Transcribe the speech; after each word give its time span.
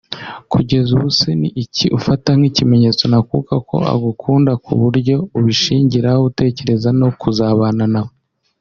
Kugeza 0.51 0.89
ubu 0.97 1.09
se 1.19 1.29
ni 1.39 1.49
iki 1.63 1.85
ufata 1.97 2.29
nk’ikimenyetso 2.37 3.03
ntakuka 3.07 3.53
ko 3.69 3.77
agukunda 3.93 4.51
kuburyo 4.63 5.15
ubushingiraho 5.37 6.21
utekereza 6.29 6.89
no 6.99 7.09
kuzabana 7.21 7.85
nawe 7.93 8.13